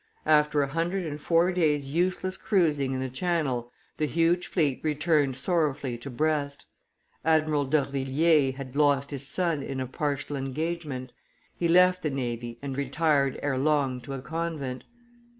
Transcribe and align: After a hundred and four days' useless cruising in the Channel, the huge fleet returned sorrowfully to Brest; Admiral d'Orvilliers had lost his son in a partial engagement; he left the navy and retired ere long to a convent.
After 0.25 0.63
a 0.63 0.67
hundred 0.67 1.05
and 1.05 1.21
four 1.21 1.51
days' 1.51 1.93
useless 1.93 2.35
cruising 2.35 2.93
in 2.95 2.99
the 3.01 3.07
Channel, 3.07 3.71
the 3.97 4.07
huge 4.07 4.47
fleet 4.47 4.79
returned 4.81 5.37
sorrowfully 5.37 5.95
to 5.99 6.09
Brest; 6.09 6.65
Admiral 7.23 7.65
d'Orvilliers 7.65 8.55
had 8.55 8.75
lost 8.75 9.11
his 9.11 9.27
son 9.27 9.61
in 9.61 9.79
a 9.79 9.85
partial 9.85 10.35
engagement; 10.35 11.13
he 11.55 11.67
left 11.67 12.01
the 12.01 12.09
navy 12.09 12.57
and 12.63 12.75
retired 12.75 13.39
ere 13.43 13.59
long 13.59 14.01
to 14.01 14.13
a 14.13 14.23
convent. 14.23 14.85